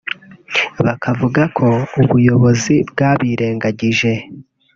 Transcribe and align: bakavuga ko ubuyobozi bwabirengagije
bakavuga 0.85 1.41
ko 1.57 1.67
ubuyobozi 2.01 2.75
bwabirengagije 2.89 4.11